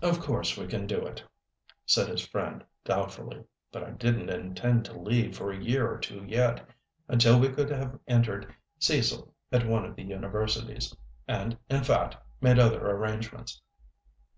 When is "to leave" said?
4.86-5.36